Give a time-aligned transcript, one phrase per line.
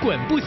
[0.00, 0.46] 滚不死，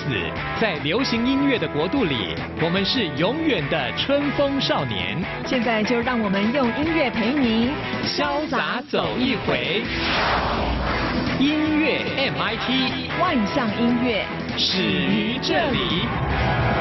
[0.60, 5.22] 在流行音乐的国度里，我们是永远的春风少年。
[5.46, 7.72] 现在就让我们用音乐陪你
[8.06, 9.84] 潇洒走一回。
[11.40, 12.00] 音乐
[12.32, 14.26] MIT，万象音乐
[14.58, 16.81] 始于这里。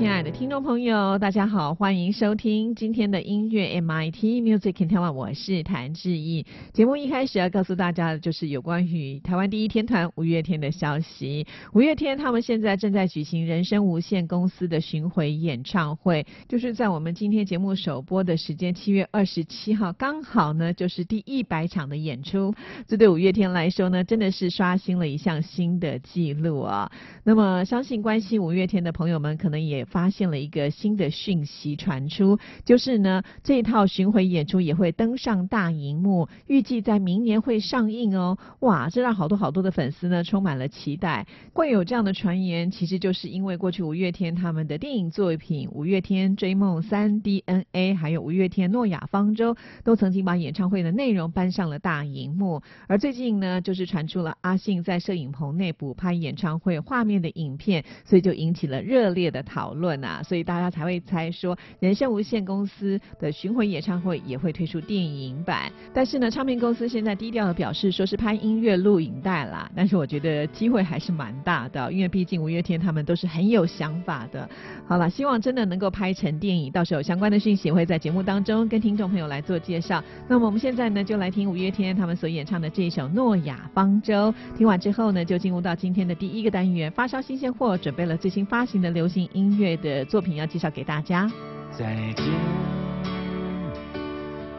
[0.00, 6.46] 亲爱的听众朋友，大家好，欢迎收听今天的音乐 MIT Music in Taiwan，我是谭志毅。
[6.72, 11.46] 节目一开始要告诉大家的就是有关于台湾第一天团五月天的消息。
[11.74, 22.54] 五月天他们现在正在举行人生无限公司的巡回演唱会，就是在我们今天节目首播的时间七月二十七号，刚好呢就是第一百场的演出。
[22.88, 26.90] 这对五月天来说呢，真的是刷新了一项新的纪录啊。
[27.22, 38.38] 那么相信关心五月天的朋友们，可能也发现了一个新的讯息传出，就是呢，这一套巡回演出也会登上大荧幕，预计在明年会上映哦。
[38.60, 41.26] 哇，这让好多好多的粉丝呢充满了期待。
[41.52, 47.64] 会有这样的传言，其实就是因为过去五月天他们的电影作品《五月天追梦三 DNA》，
[47.96, 52.62] 还有五月天诺亚方舟，都曾经把演唱会的内容搬上了大荧幕。
[52.86, 59.79] 而最近呢，就是传出了阿信在摄影棚内补拍演唱会画面的影片，所以就引起了热烈的讨论。
[59.80, 65.72] 论啊，所以大家才会猜说，人生无限公司的巡回演唱会也会推出电影版。
[65.92, 69.70] 但是呢，唱片公司现在低调的表示说是拍音乐录影带啦。
[69.74, 74.48] 但是我觉得机会还是蛮大的，因为毕竟五月天他们都是很有想法的。
[74.86, 80.02] 好了，希望真的能够拍成电影，到时候相关的讯息会在节目当中跟听众朋友来做介绍。
[80.28, 84.32] 那么我们现在呢，就来听五月天他们所演唱的这一首《诺亚方舟》。
[84.56, 89.50] 听完之后呢，就进入到今天的第一个单元——发烧新鲜货，准备了最新发行的流行音。
[89.76, 91.30] 的作品要介绍给大家。
[91.70, 92.24] 再见，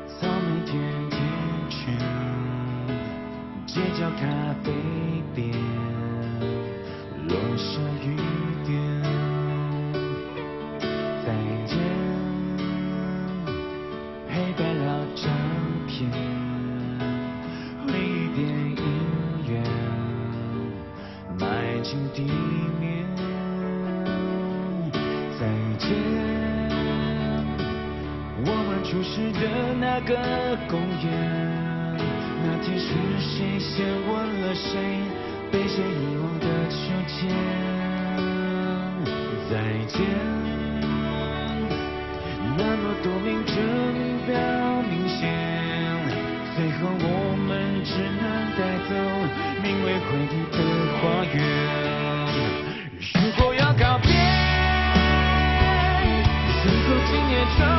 [0.08, 1.20] 草莓甜甜
[1.70, 1.98] 圈，
[3.66, 4.22] 街角咖
[4.64, 4.72] 啡
[5.36, 5.52] 店，
[7.28, 8.16] 落下雨
[8.66, 8.72] 点。
[11.26, 11.28] 再
[11.66, 11.78] 见，
[14.30, 14.86] 黑白老
[15.16, 15.28] 照
[15.88, 16.10] 片，
[17.88, 18.82] 回忆电影
[19.48, 19.52] 院，
[21.38, 21.46] 迈
[21.84, 22.24] 进地
[22.80, 22.91] 面。
[25.42, 25.48] 再
[25.80, 25.90] 见，
[28.46, 30.14] 我们初识的那个
[30.70, 31.10] 公园，
[32.46, 35.02] 那天是谁先吻了谁，
[35.52, 37.18] 被谁遗忘的秋千。
[39.50, 39.58] 再
[39.88, 40.06] 见，
[42.56, 43.58] 那么多名证
[44.28, 44.38] 表
[44.84, 45.26] 明显，
[46.56, 48.22] 最后我们只能
[48.60, 48.94] 带走
[49.64, 50.62] 名为回忆的
[51.02, 52.01] 花园。
[57.42, 57.71] 今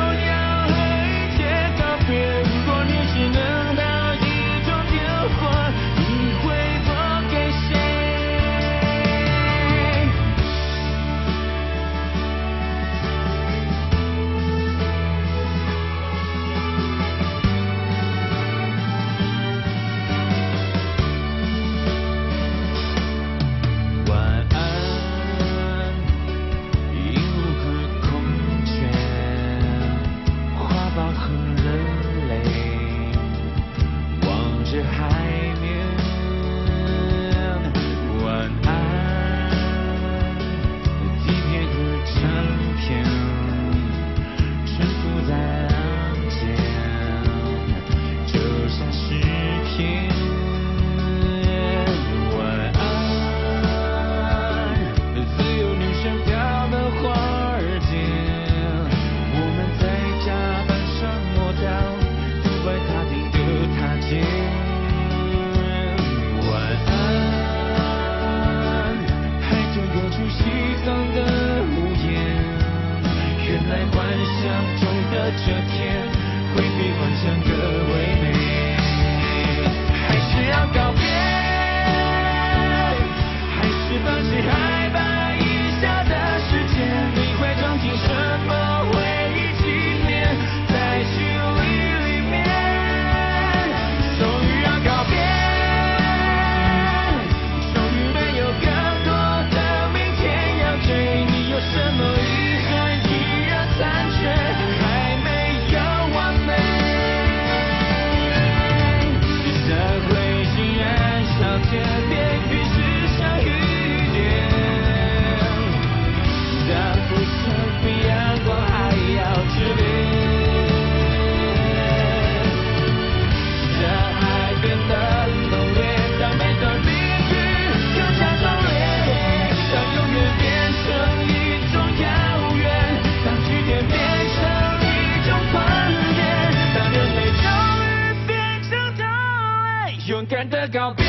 [140.05, 141.05] 勇敢的告别，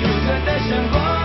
[0.00, 1.15] 勇敢的生活。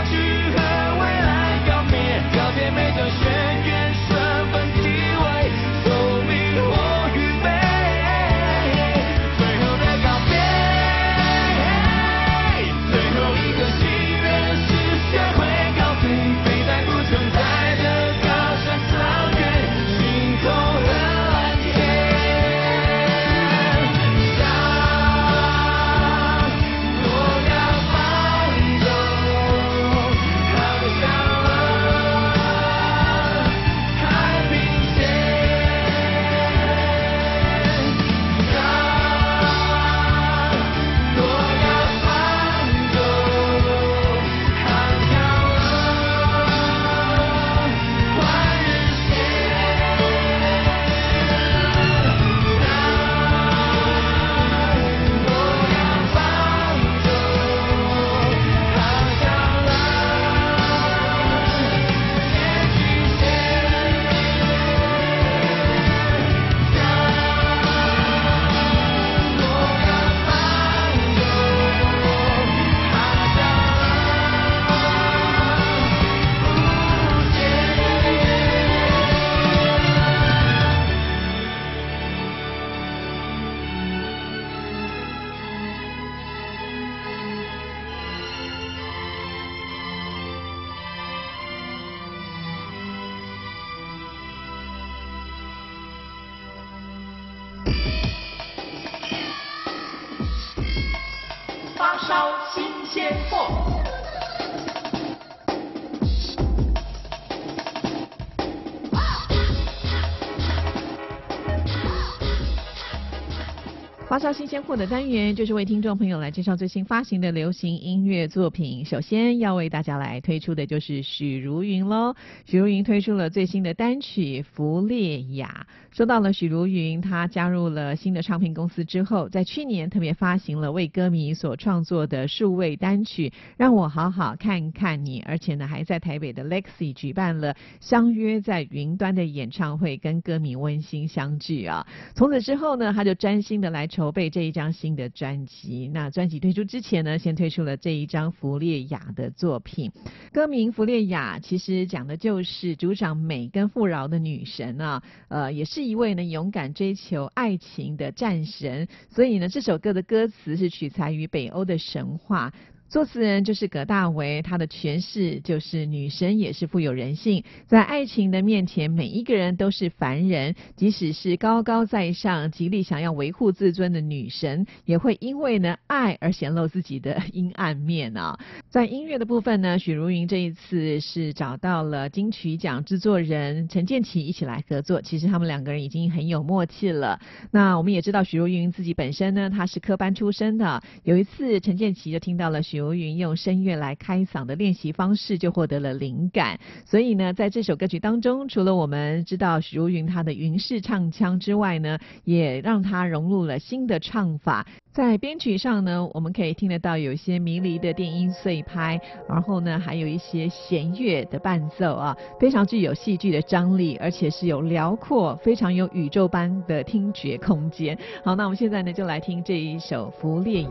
[114.21, 118.85] 发烧新鲜货的单元，就是为听众朋友来介绍最新发行的流行音乐作品。
[118.85, 122.13] 首先要为大家来推出的就是许茹芸喽。
[122.45, 125.65] 许茹芸推出了最新的单曲《弗列雅》。
[125.89, 141.85] 说到了许茹芸，她加入了新的唱片公司之后，在去年特别发行了为歌迷所创作的数位单曲《让我好好看看你》，而且呢，还在台北的 Lexi 举办了相约在云端的演唱会，跟歌迷温馨相聚啊。
[142.13, 145.89] 从此之后呢，他就专心的来筹备这一张新的专辑。
[145.93, 149.91] 那专辑推出之前呢，先推出了这一张《弗列雅》的作品。
[150.31, 158.87] 歌名《弗列雅》其实讲的就是主掌美跟富饶的女神啊，呃，也是一位呢勇敢追求爱情的战神。
[159.09, 162.53] 所以呢，这首歌的歌词是取材于北欧的神话。
[162.91, 178.37] 作词人就是葛大为，他的诠释就是女神也是富有人性，在爱情的面前，每一个人都是凡人，即使是高高在上、极力想要维护自尊的女神，也会因为呢爱而显露自己的 阴暗面啊。
[178.69, 187.21] 在音乐的部分呢，许茹芸这一次是找到了金曲奖制作人陈建奇一起来合作，其实他们两个人已经很有默契了。
[187.51, 196.59] 那我们也知道许茹芸自己本身呢，她是科班出身的，有一次陈建奇就听到了许茹芸用声乐来开嗓的练习方式，就获得了灵感。
[196.85, 204.65] 所以呢，在这首歌曲当中，除了我们知道许茹芸她的云式唱腔之外呢，也让她融入了新的唱法。
[204.91, 217.97] 在编曲上呢，我们可以听得到有一些迷离的电音碎拍，然后呢，还有一些弦乐的伴奏啊，非常具有戏剧的张力，而且是有辽阔、非常有宇宙般的听觉空间。
[218.21, 220.69] 好，那我们现在呢，就来听这一首《弗列雅》。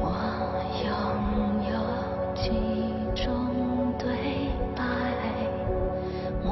[0.00, 0.10] 我
[0.82, 1.13] 拥
[2.44, 2.50] 其
[3.14, 3.32] 中
[3.98, 4.06] 对
[4.76, 4.82] 白
[6.42, 6.50] 我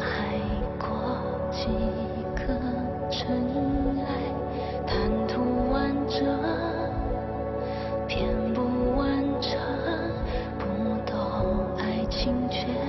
[0.00, 0.40] 爱
[0.78, 0.88] 过
[1.50, 1.68] 几
[2.34, 2.54] 个
[3.10, 3.28] 真
[4.00, 4.08] 爱
[4.86, 6.24] 贪图完整
[8.08, 9.60] 偏不完整
[10.58, 10.64] 不
[11.04, 12.79] 懂爱情却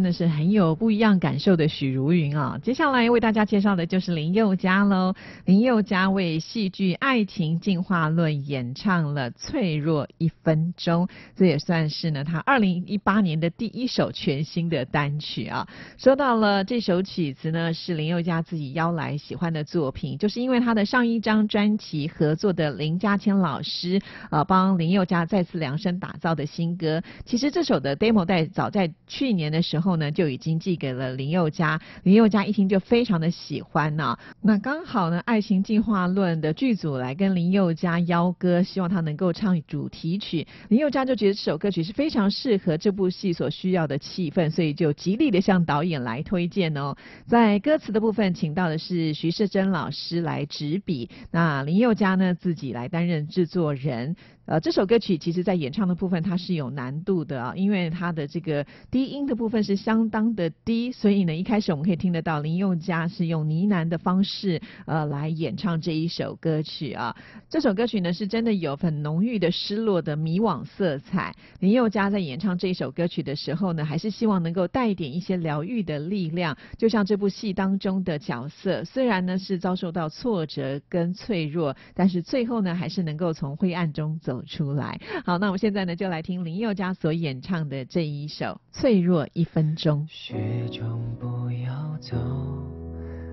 [0.00, 2.58] 真的是很有不一样感受的许茹芸啊！
[2.62, 5.12] 接下来为大家介绍的就是林宥嘉喽。
[5.44, 15.68] 林宥嘉为戏剧《爱情进化论》演唱了《脆弱一分钟》，这也算是呢他二零一八年的第一首全新的单曲啊。
[15.98, 27.02] 说到了这首曲子呢，是林宥嘉自己邀来喜欢的作品，就是因为他的上一张专辑合作的林嘉谦老师，呃，帮林宥嘉再次量身打造的新歌。
[27.26, 40.46] 其实这首的 demo 带早在去年的时候后呢，就已经寄给了林宥嘉，林宥嘉一听就非常的喜欢呢、那刚好呢，《爱情进化论》的剧组来跟林宥嘉邀歌，希望他能够唱主题曲。
[40.68, 46.94] 林宥嘉就觉得这首歌曲是非常适合这部戏所需要的气氛，所以就极力的向导演来推荐哦。
[47.26, 54.14] 在歌词的部分，请到的是徐世珍老师来执笔，那林宥嘉呢自己来担任制作人。
[54.50, 67.14] 呃，这首歌曲其实在演唱的部分它是有难度的啊，因为它的这个低音的部分是相当的低，所以呢，一开始我们可以听得到林宥嘉是用呢喃的方式呃来演唱这一首歌曲啊。
[67.48, 71.32] 这首歌曲呢是真的有很浓郁的失落的迷惘色彩。
[71.60, 85.00] 林宥嘉在演唱这一首歌曲的时候呢，还是希望能够带一点一些疗愈的力量，就像这部戏当中的角色，虽然呢是遭受到挫折跟脆弱，但是最后呢还是能够从灰暗中走出来。
[85.24, 90.02] 好，那我们现在呢就来听林宥嘉所演唱的这一首《脆弱一分钟》。
[90.08, 92.16] 学中不要走，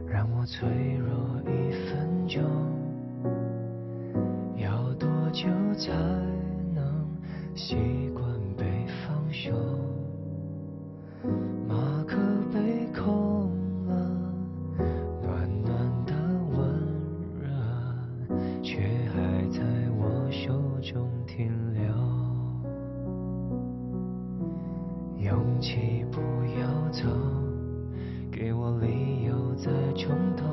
[0.07, 2.43] 让我脆弱一分钟。
[4.57, 5.47] 要多久
[5.77, 5.91] 才
[6.73, 7.07] 能
[7.55, 7.75] 习
[8.13, 8.23] 惯
[8.57, 8.65] 被
[9.05, 9.51] 放手？
[11.67, 12.15] 马克
[12.53, 13.36] 杯空
[25.27, 26.21] 勇气不
[26.57, 27.03] 要走，
[28.31, 30.45] 给我理由再冲动，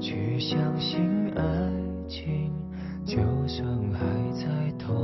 [0.00, 1.42] 去相信爱
[2.08, 2.50] 情，
[3.04, 4.96] 就算还在痛。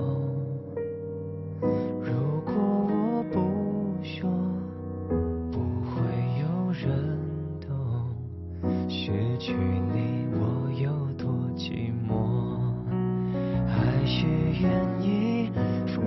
[2.00, 2.39] 如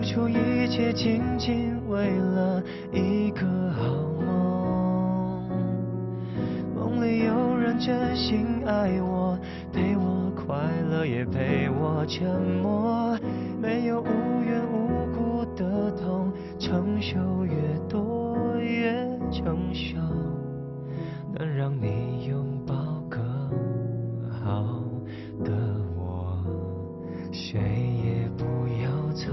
[0.03, 3.83] 付出一切，仅仅为了一个好
[4.19, 5.47] 梦。
[6.75, 9.39] 梦里有人真心爱我，
[9.71, 10.57] 陪我快
[10.89, 12.29] 乐，也陪我沉
[12.61, 13.17] 默。
[13.61, 17.53] 没有无缘无故的痛，承受越
[17.87, 18.91] 多越
[19.31, 19.95] 成熟，
[21.33, 22.75] 能让你拥抱
[23.09, 23.21] 更
[24.29, 24.83] 好
[25.45, 25.53] 的
[25.95, 26.43] 我。
[27.31, 27.57] 谁
[28.03, 28.43] 也不
[28.83, 29.31] 要走，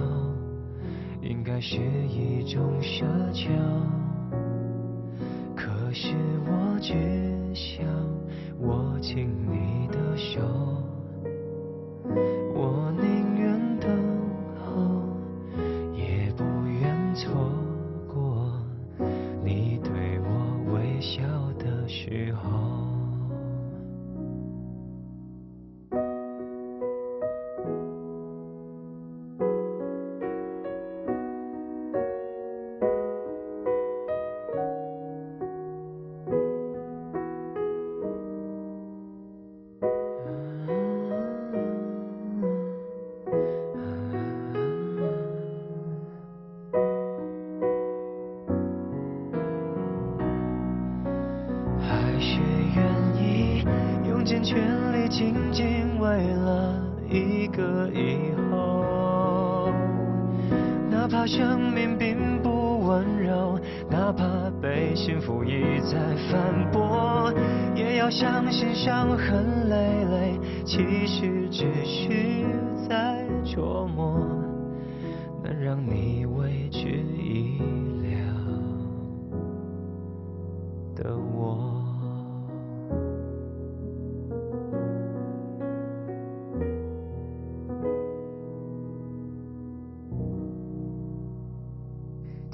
[1.60, 1.76] 是
[2.08, 3.50] 一种奢求。
[5.54, 6.14] 可是
[6.46, 6.94] 我只
[7.54, 7.84] 想
[8.60, 10.40] 握紧你的手，
[12.54, 12.90] 我
[54.40, 59.70] 尽全力，仅仅为了一个以后。
[60.88, 63.58] 哪怕生命并不温柔，
[63.90, 64.24] 哪怕
[64.62, 65.98] 被幸福一再
[66.30, 67.30] 反驳，
[67.74, 72.08] 也要相信伤痕累累，其实只是
[72.88, 74.18] 在琢磨，
[75.44, 77.58] 能让你为之一
[78.02, 78.16] 了
[80.96, 81.69] 的我。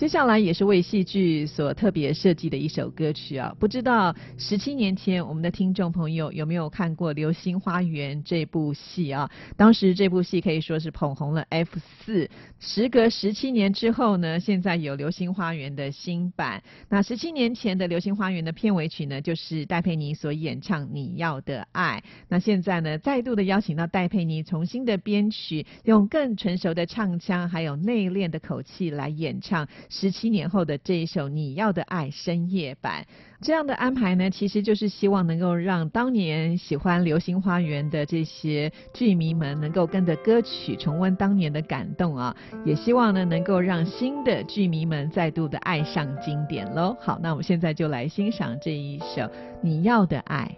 [0.07, 9.29] 接下来也是为戏剧所特别设计的一首歌曲啊，不知道十七年前我们的听众朋友有没有看过《流星花园》这部戏啊？
[9.57, 12.31] 当时这部戏可以说是捧红了 F 四。
[12.61, 16.63] 时隔十七年之后呢，现在有《流星花园》的新版。
[16.89, 22.01] 那十七年前的《流星花园》的片尾曲呢，就是戴佩妮所演唱《你要的爱》。
[22.29, 29.67] 那现在呢，再度的邀请到戴佩妮重新的编曲，用更成熟的唱腔，还有内敛的口气来演唱。
[29.99, 33.07] 十七年后的这一首《你要的爱》深夜版，
[33.41, 46.95] 这样的安排呢，其实就是希望能够让当年喜欢《流星花园》的这些剧迷们能够跟着歌曲重温当年的感动啊，也希望呢能够让新的剧迷们再度的爱上经典喽。
[47.01, 49.23] 好，那我们现在就来欣赏这一首
[49.63, 50.55] 《你要的爱》。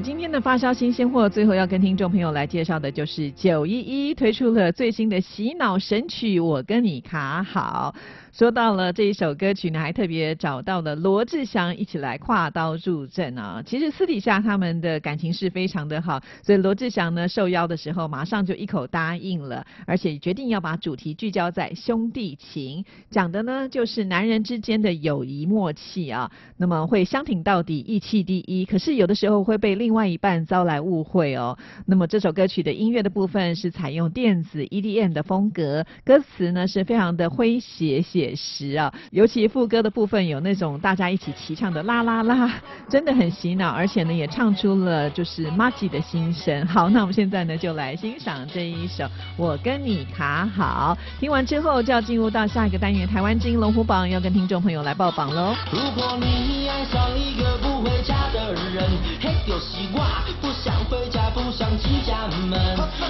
[0.00, 7.92] 今天的发烧新鲜货，最后要跟听众朋友来介绍的就是九一一推出了最新的洗脑神曲《我跟你卡好》。
[8.30, 13.60] 说到了这一首歌曲呢，还特别找到了罗志祥一起来跨刀助阵啊。
[13.66, 26.30] 其实私底下他们的感情是非常的好，所以罗志祥呢受邀的时候，马上就一口答应了，而且决定要把主题聚焦在兄弟情，讲的呢就是男人之间的友谊默契啊。
[26.56, 28.64] 那么会相挺到底，义气第一。
[28.64, 31.56] 可是有的时候会被另另外一半招来误会哦。
[31.86, 42.50] 那么这首歌曲的音乐的部分是采用电子 EDM 的风格，歌词呢是非常的诙谐写实啊，尤其副歌的部分有那种大家一起齐唱的啦啦啦，
[42.90, 46.66] 真的很洗脑，而且呢也唱出了就是 m a g i 的心声。
[46.66, 49.04] 好，那我们现在呢就来欣赏这一首
[49.38, 55.54] 《我跟你卡好》，听完之后就要进入到下一个单元台湾金龙虎榜，要跟听众朋友来报榜喽。
[55.72, 58.84] 如果你爱上一个不回家的人，
[59.18, 60.00] 嘿，就是我
[60.40, 62.58] 不想回家，不想进家门。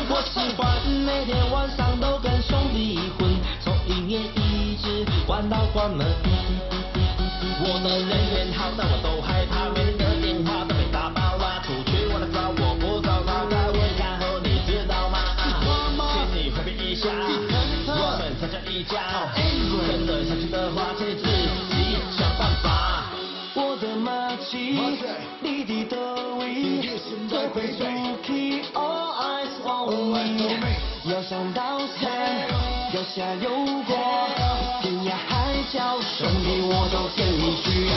[0.09, 0.77] 我喜欢
[1.07, 3.29] 每天晚上都跟兄弟混，
[3.61, 6.07] 从一年一直玩到关门。
[7.61, 9.69] 我的人缘好，但我都害怕，
[27.59, 27.83] 最会出
[28.25, 30.77] 气，All eyes on me。
[31.05, 32.09] 要上刀山，
[32.95, 33.51] 要下油
[33.85, 33.97] 锅，
[34.81, 37.89] 天涯海角，兄弟我都跟你去。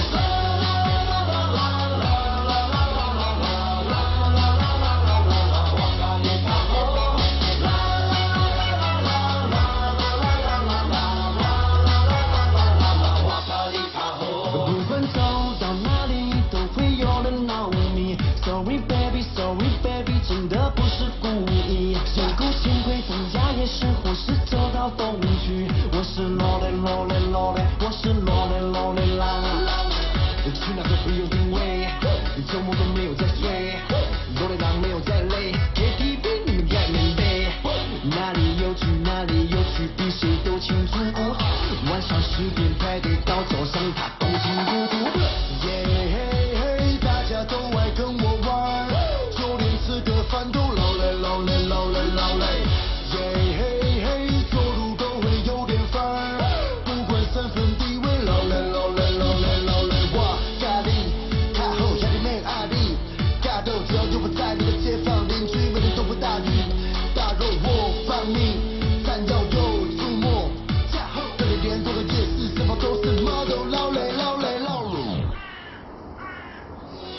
[24.89, 29.47] 东区我是罗嘞罗嘞罗嘞我是罗嘞罗嘞老嘞
[30.53, 31.87] 去哪都不用定位
[32.51, 33.00] 周末都没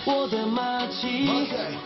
[0.04, 1.30] 我的马奇，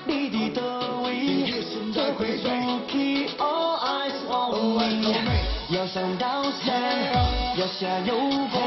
[0.07, 1.45] 你的德威，
[1.93, 2.49] 最会出
[2.91, 5.33] 气，All eyes on me。
[5.69, 6.73] 要上刀山，
[7.59, 8.17] 要下油
[8.51, 8.61] 锅，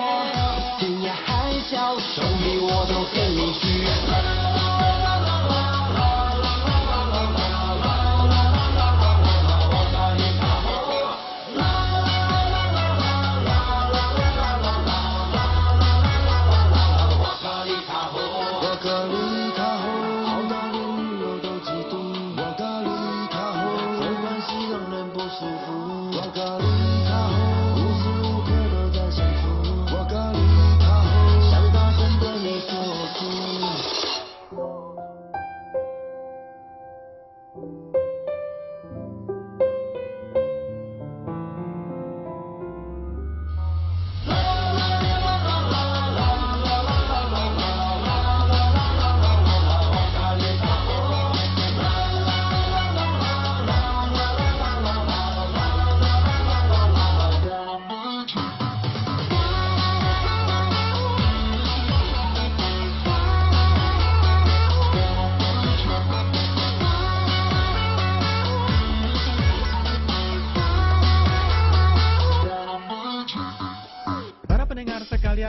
[0.78, 4.69] 天涯海角，兄弟我都跟你去。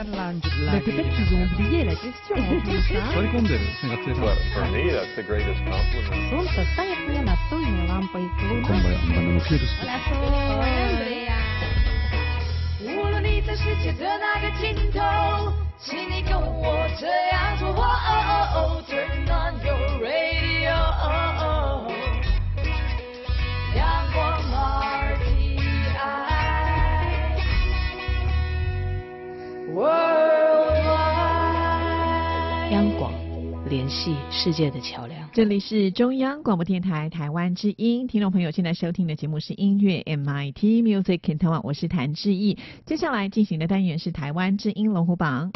[0.00, 0.40] さん
[4.16, 6.30] Well, for me, that's the greatest compliment.
[6.30, 9.86] Солнце станет мне настольной лампой, こんばん луна はあのフィールスピ
[12.88, 14.98] 无论你在世界的哪个尽头，
[15.78, 17.68] 请你跟我这样做。
[17.68, 18.20] 哦哦
[18.54, 19.76] 哦，Turn on your
[33.91, 35.29] 系世界的桥梁。
[35.33, 42.57] 这里是中央广播电台台湾之音，听众朋友现在收听的节目是音乐 MIT Music in Taiwan，我是谭志毅。
[42.85, 45.51] 接下来进行的单元是台湾之音龙虎榜。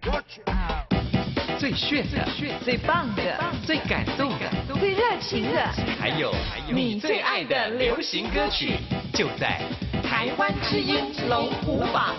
[1.57, 2.27] 最炫的、
[2.63, 5.65] 最棒的、最感动的，最热情的，
[5.97, 6.31] 还有
[6.71, 8.73] 你最爱的流行歌曲，
[9.13, 9.61] 就在
[10.03, 10.97] 台湾之音
[11.29, 12.13] 龙虎榜。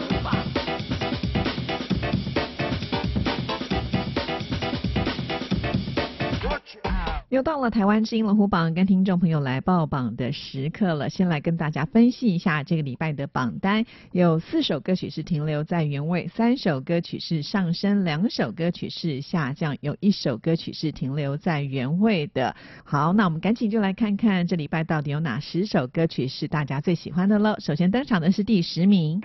[7.36, 11.10] 又到了台湾之音龙虎榜跟听众朋友来报榜的时刻了。
[11.10, 22.56] 先来跟大家分析一下这个礼拜的榜单，有四首歌曲是停留在原位，三首歌曲是上升，两首歌曲是下降，有一首歌曲是停留在原位的。
[22.84, 27.54] 好，那我们赶紧就来看看这礼拜到底有哪十首歌曲是大家最喜欢的喽。
[27.58, 29.20] 首先登场的是第十名。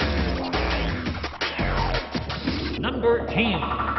[2.82, 3.91] Number Ten。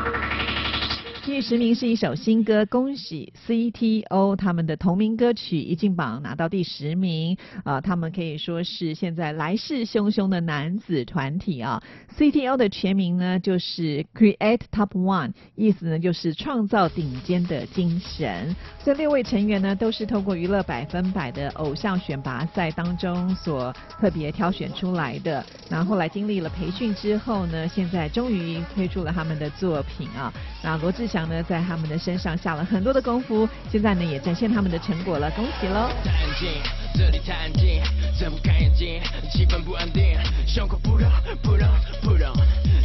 [1.24, 11.80] 第十名是一首新歌，恭喜 CTO 他们的同名歌曲一进榜拿到第十名，啊、他们可以说是现在来势汹汹的男子团体啊。
[12.18, 18.54] CTO 的全名呢就是 Create Top One，意思呢就是创造顶尖的精神。
[18.84, 25.44] 这六位成员呢都是透过娱乐百分百的偶像选拔赛当中所特别挑选出来的。
[25.70, 30.32] 那后来经历了培训之后呢，现在终于推出了他们的作品啊。
[30.64, 35.90] 那罗志想呢在他们的身上下了很多的功夫，现在呢也展现他们的成果了，恭喜喽！
[36.02, 36.48] 太安静，
[36.94, 37.82] 这里太安静，
[38.18, 38.98] 睁不开眼睛，
[39.30, 41.06] 气氛不安定，胸口扑通
[41.42, 41.68] 扑通
[42.00, 42.32] 扑通，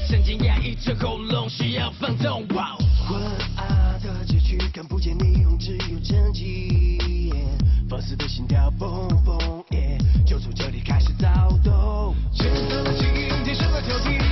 [0.09, 2.45] 神经压抑着喉咙，需要放纵。
[2.49, 2.75] 哇
[3.07, 3.17] 昏
[3.55, 7.33] 暗的街区看不见霓虹，只有蒸汽。
[7.89, 9.63] 放肆的心跳，蹦蹦，
[10.25, 12.13] 就从这里开始躁动。
[12.33, 14.26] 深色的记忆，天生的挑剔，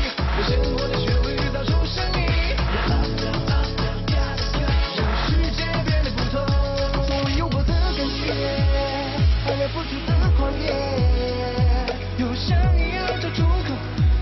[12.45, 12.57] 野，有想
[12.91, 13.73] 要找出口，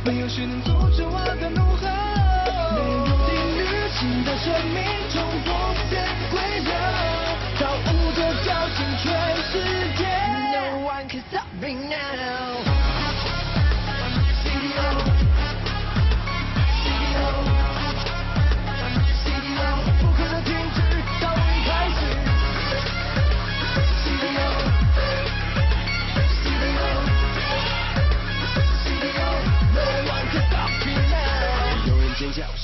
[0.05, 1.72] 没有谁能阻止我的怒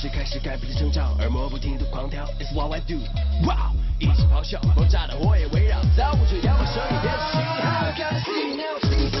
[0.00, 3.00] 是开始改变的征兆，耳膜不停的狂跳，It's what I do。
[3.46, 9.19] 哇，一起咆哮，爆炸的火焰围绕，造物者要我手里边的信号。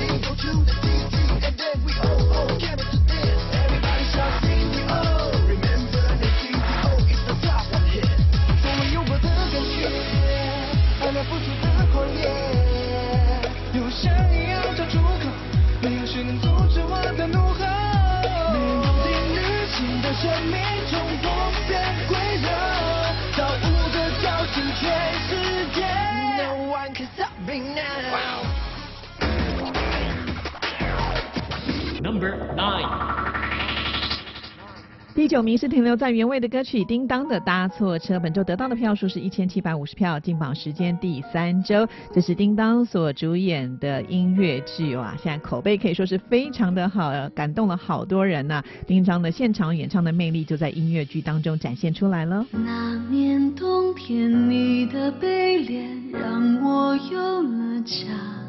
[35.20, 41.86] 第九名是停留在原位的歌曲《叮当的搭错车》，本周得到的票数是一千七百五十票，进榜时间第三周。
[42.10, 52.46] 这是叮当所主演的音乐剧哇，现在口碑可以说是非常的好，感动了好多人呐、叮当的现场演唱的魅力就在音乐剧当中展现出来了。
[52.52, 58.39] 那年冬天，你的背脸让我有了家。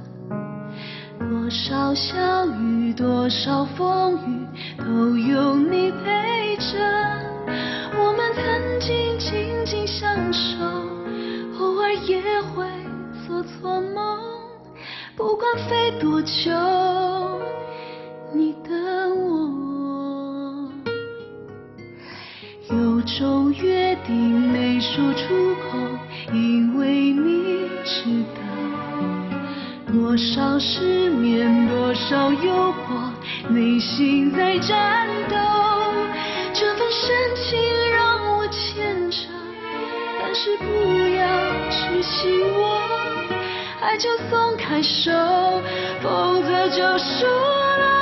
[1.30, 6.80] 多少小雨，多少风雨，都有你陪着。
[7.96, 10.66] 我们曾经紧紧相守，
[11.60, 12.66] 偶尔也会
[13.28, 14.20] 做错梦。
[15.16, 16.52] 不管飞多久，
[18.34, 18.74] 你等
[19.28, 20.72] 我。
[22.72, 25.78] 有种约定没说出口，
[26.34, 28.51] 因为你知道。
[29.92, 33.12] 多少失眠，多少诱惑，
[33.50, 35.36] 内心在战斗。
[36.54, 37.60] 这份深情
[37.92, 39.18] 让我牵着，
[40.22, 40.64] 但是不
[41.16, 41.26] 要
[41.70, 42.80] 痴心我，
[43.82, 45.12] 爱就松开手，
[46.02, 48.01] 否则就输了。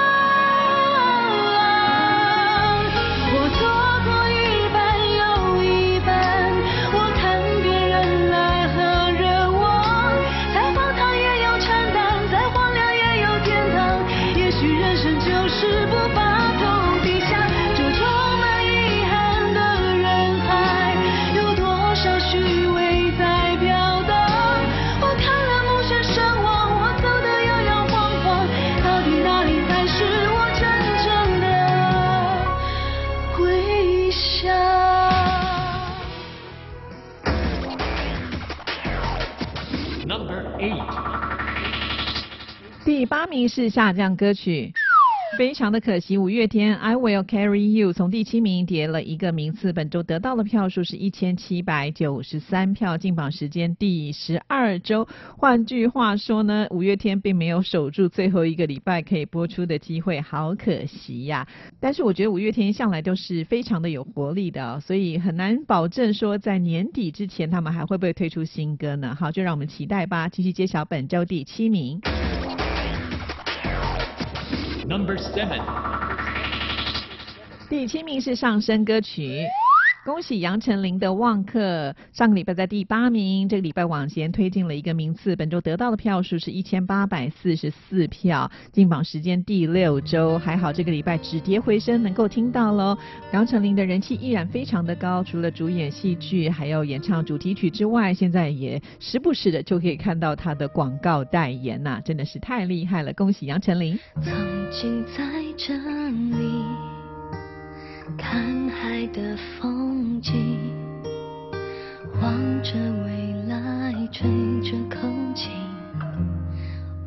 [43.49, 44.71] 是下降歌曲。
[45.37, 55.07] 非常的可惜，五月天《I Will Carry You》从第七名跌了一个名次，本周得到的票数是一千七百九十三票，进榜时间第十二周。
[55.37, 61.47] 换句话说呢，五月天并没有守住最后一个礼拜可以播出的机会，好可惜呀。
[61.79, 69.15] 但是我觉得五月天向来都是非常的有活力的，所以很难保证说在年底之前他们还会不会推出新歌呢？
[69.17, 70.27] 好，就让我们期待吧。
[70.27, 72.01] 继续揭晓本周第七名。
[74.89, 75.61] Number seven.
[77.69, 79.45] 第七名是上升歌曲。
[80.09, 92.97] 恭喜杨丞琳的《旺客》，上个礼拜在第八名，这个礼拜往前推进了一个名次，本周得到的票数是一千八百四十四票，进榜时间第六周，还好这个礼拜止跌回升，能够听到喽。
[93.33, 103.95] 杨丞琳的人气依然非常的高，除了主演戏剧，还有演唱主题曲之外，现在也时不时的就可以看到她的广告代言呐、真的是太厉害了，恭喜杨丞琳。
[104.23, 104.33] 曾
[104.71, 105.21] 经在
[105.55, 105.77] 这
[106.09, 106.63] 里
[108.17, 110.57] 看海的风景，
[112.21, 112.31] 望
[112.63, 114.27] 着未来，吹
[114.61, 115.49] 着空气，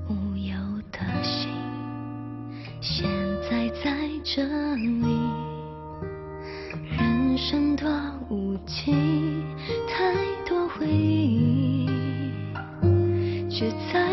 [0.08, 0.54] 无忧
[0.90, 1.50] 的心。
[2.80, 3.08] 现
[3.48, 4.42] 在在这
[4.76, 5.04] 里，
[6.90, 7.88] 人生多
[8.28, 9.44] 无情，
[9.88, 10.14] 太
[10.48, 11.86] 多回忆，
[13.50, 14.11] 却在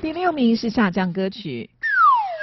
[0.00, 1.68] 第六名是下降歌曲。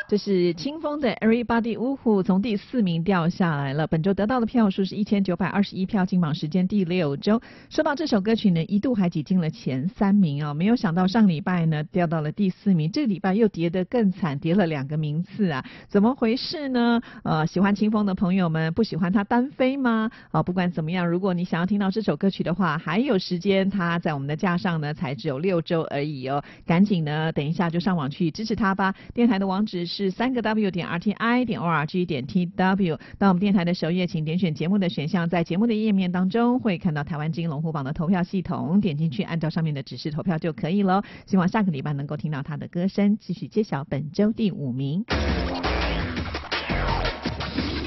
[0.10, 3.86] 这是清风的 Everybody 呜呼，从第四名掉下来了。
[3.88, 7.42] 本周得到的票数是一千九百二十一票，进榜时间第六周。
[7.70, 17.02] 说到这首歌曲呢，一度还挤进了前三名啊、没有想到上礼拜呢掉到了第四名，这个礼拜又跌得更惨，跌了两个名次啊，怎么回事呢？
[17.26, 20.10] 呃，喜欢清风的朋友们不喜欢他单飞吗？
[20.32, 28.96] 啊、不管怎么样，如果你想要听到这首歌曲的话，还有时间，它在我们的架上呢，才只有六周而已哦，赶紧呢，等一下就上网去支持他吧。
[29.14, 32.98] 电台的网址是三个 W 点 RTI 点 ORG 点 TW。
[33.18, 41.02] 到我们电台的首页，请点选节目的选项，在节目的页面当中会看到台湾金龙虎榜的投票系统，点进去按照上面的指示投票就可以喽。
[41.26, 45.04] 希望下个礼拜能够听到他的歌声，继续揭晓本周第五名。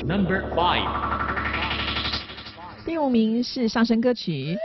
[0.02, 0.84] Number five.
[2.84, 4.56] 第五名是上升歌曲。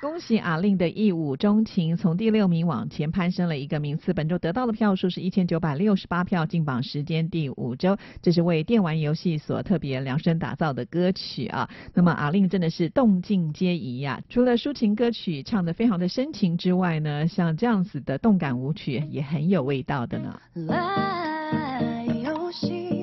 [0.00, 11.68] 恭喜阿令的一舞钟情从第六名往前攀升了一个名次，本周得到的票数是一千九百六十八票，进榜时间第五周，这是为电玩游戏所特别量身打造的歌曲啊。
[11.94, 20.38] 那么阿令真的是动静皆宜呀、除了抒情歌曲唱的非常的深情之外呢，像这样子的动感舞曲也很有味道的呢。
[20.54, 22.95] 来游戏，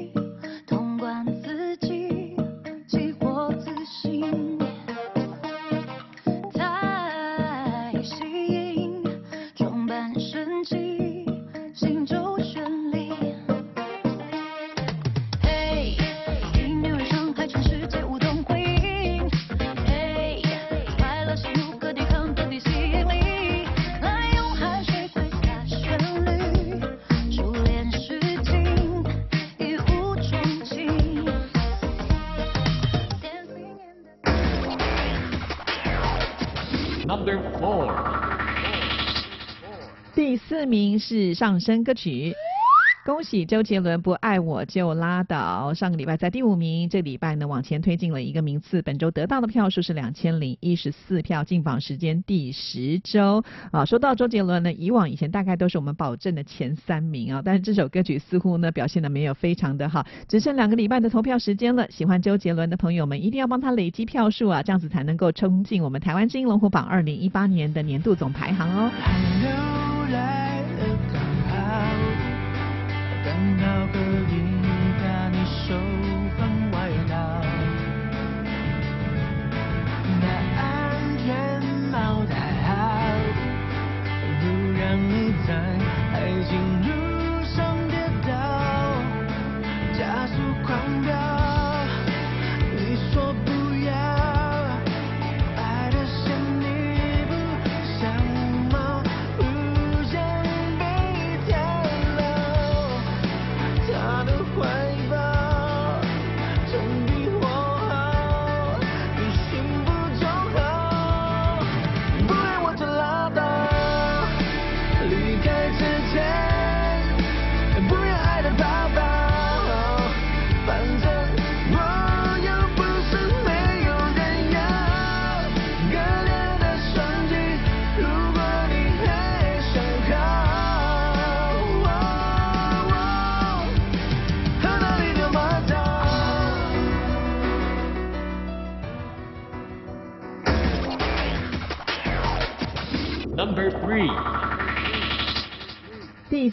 [40.74, 42.34] 名是上升歌曲。
[43.06, 53.44] 恭喜周杰伦不爱我就拉倒，上个礼拜在第五名，这礼拜呢往前推进了一个名次，本周得到的票数是两千零一十四票，进榜时间第十周。
[53.72, 61.86] 啊，说到周杰伦呢，以往以前大概都是我们保证的前三名啊，但是这首歌曲似乎呢表现的没有非常的好，只剩两个礼拜的投票时间了。
[61.92, 69.73] 喜欢周杰伦的朋友们一定要帮他累积票数啊，这样子才能够冲进我们台湾金龙虎榜二零一八年的年度总排行哦。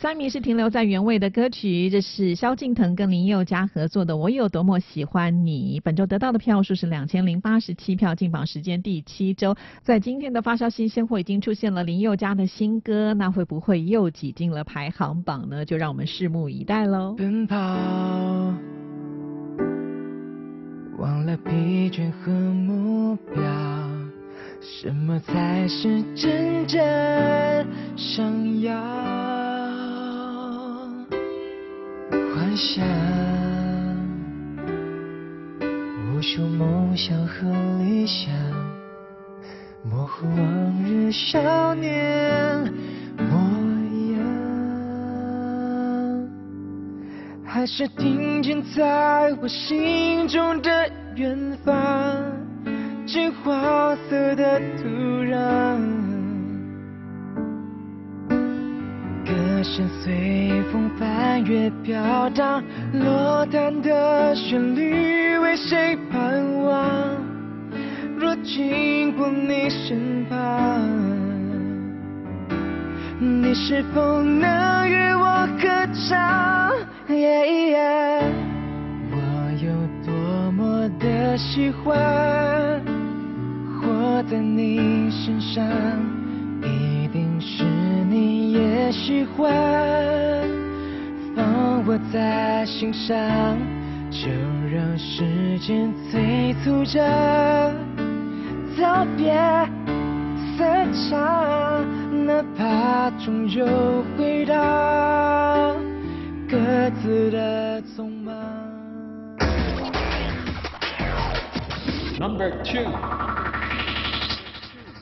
[0.01, 5.79] 三名是停留在原位的歌曲，这是萧敬腾跟林宥嘉合作的《我有多么喜欢你》。
[5.85, 9.55] 本周得到的票数是两千零八十七票，进榜时间第七周。
[9.83, 15.67] 在今天的发烧新鲜货已经出现了林宥嘉的新歌，那会不会又挤进了排行榜呢？
[15.67, 17.15] 就让我们拭目以待喽。
[17.19, 17.57] 奔跑，
[20.97, 23.43] 忘了疲倦和目标，
[24.63, 26.81] 什么才是真正
[27.99, 29.10] 想要？
[32.51, 32.85] 幻想，
[36.13, 37.49] 无数梦想和
[37.79, 38.35] 理想，
[39.89, 42.75] 模糊往日少年
[43.19, 43.39] 模
[44.17, 44.19] 样。
[47.45, 51.73] 还是听见在我心中的远方，
[53.07, 54.89] 金黄色的土
[55.23, 55.79] 壤，
[59.71, 62.61] 歌声随风翻越飘荡，
[62.93, 66.91] 落单的旋律为谁盼望？
[68.19, 70.81] 若经过你身旁。
[73.21, 76.73] 你是否能与我合唱？
[79.13, 79.17] 我
[79.63, 79.71] 有
[80.05, 81.95] 多么的喜欢，
[83.81, 85.65] 活在你身上，
[86.61, 87.63] 一定是
[88.11, 89.49] 你也喜欢，
[91.37, 93.17] 放我在心上，
[94.11, 94.27] 就
[94.69, 97.01] 让时间催促着
[98.77, 99.33] 道别。
[100.59, 101.87] 散场，
[102.27, 103.65] 哪怕终究
[104.19, 105.77] 回到
[106.49, 106.59] 各
[107.01, 108.35] 自的匆忙。
[112.19, 112.91] Number two，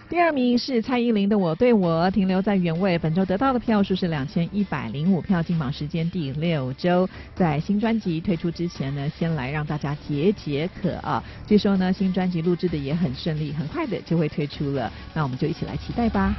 [0.08, 2.98] 第二名是蔡依林的《我对我》，停留在原位。
[2.98, 7.06] 本周得到的票数是两千一百零五票，进榜时间第六周。
[7.34, 11.22] 在新专辑推出之前呢，先来让大家解解渴啊。
[11.46, 14.90] 据说呢，新专辑录制的也很顺利，很快的就会推出了。
[15.12, 16.34] 那我们就一起来期待吧。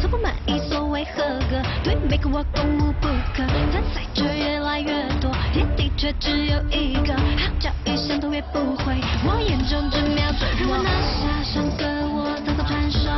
[0.00, 10.70] 从不满意所谓合格，对每个我攻无不克，参赛者越来越多，天地却只有一个，号角一响头也不回，我眼中只瞄准我。
[10.70, 11.84] 让我拿下上个
[12.14, 13.10] 我，偷偷传授，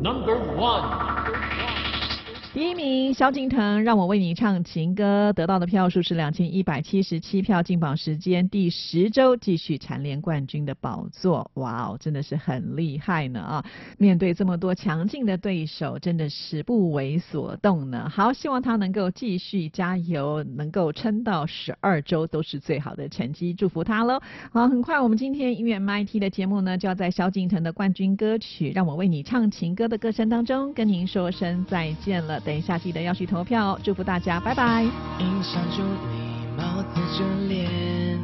[0.00, 1.19] Number one，
[2.60, 8.46] 第一名萧敬腾，让我为你唱情歌，得到的票数是两千一百七十七票，进榜时间。
[8.50, 11.50] 第十周，继续蝉联冠军的宝座。
[11.54, 13.64] 哇哦，真的是很厉害呢啊！
[13.96, 18.06] 面对这么多强劲的对手，真的是不为所动呢。
[18.10, 24.20] 好，希望他能够继续加油，能够撑到十二周都是最好的成绩，祝福他喽。
[24.52, 32.38] 好，很快我们今天音乐 MIT 的节目呢，就要在萧敬腾的冠军歌曲《让我为你唱情歌》的歌声当中，跟您说声再见了。
[32.50, 34.82] 等一下记得要去投票哦，祝福大家，拜拜。
[34.82, 38.18] 印象中你貌似眷恋，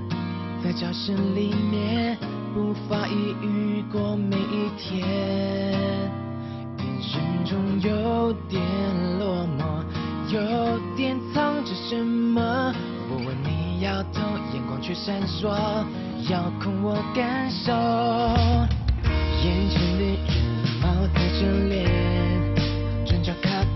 [0.65, 2.19] 在教室里面
[2.53, 5.07] 不发一语过每一天，
[6.77, 8.61] 眼神中有点
[9.21, 9.85] 落寞，
[10.35, 12.75] 有点藏着什么。
[13.09, 14.23] 我问你摇头，
[14.53, 15.55] 眼光却闪烁，
[16.29, 17.73] 遥控我感受，
[19.45, 20.19] 眼前的人
[20.83, 22.36] 貌似眷恋。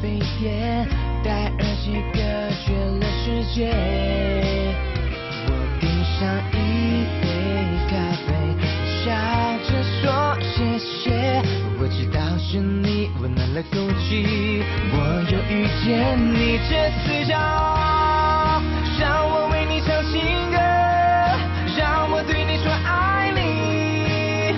[0.00, 0.86] 飞碟
[1.22, 2.20] 戴耳机隔
[2.64, 3.70] 绝了世界。
[5.46, 6.18] 我点上
[6.52, 7.24] 一杯
[7.90, 7.92] 咖
[8.24, 8.28] 啡
[9.04, 9.12] 笑
[9.66, 9.68] 着
[10.00, 10.02] 说
[10.40, 11.42] 谢谢
[11.78, 14.96] 我知道是你温暖了空气我
[15.30, 18.62] 又遇见你这次骄傲
[18.98, 20.58] 让我为你唱情歌
[21.76, 24.54] 让我对你说爱你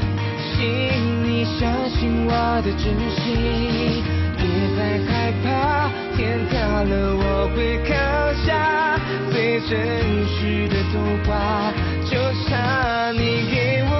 [0.52, 4.11] 请你相信我的真心。
[4.82, 7.94] 太害怕，天塌了我会扛
[8.44, 8.98] 下。
[9.30, 11.72] 最真实的童话，
[12.04, 12.18] 就
[12.48, 13.91] 差你给。